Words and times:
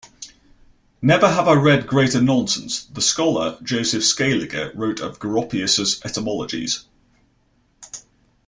"Never 1.03 1.29
have 1.29 1.47
I 1.47 1.53
read 1.53 1.85
greater 1.85 2.19
nonsense," 2.19 2.85
the 2.85 3.03
scholar 3.03 3.59
Joseph 3.61 4.03
Scaliger 4.03 4.71
wrote 4.73 4.99
of 4.99 5.19
Goropius's 5.19 6.01
etymologies. 6.03 6.85